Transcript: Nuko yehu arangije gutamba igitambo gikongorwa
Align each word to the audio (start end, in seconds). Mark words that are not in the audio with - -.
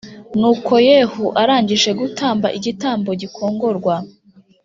Nuko 0.39 0.73
yehu 0.89 1.23
arangije 1.41 1.91
gutamba 1.99 2.47
igitambo 2.57 3.09
gikongorwa 3.21 3.95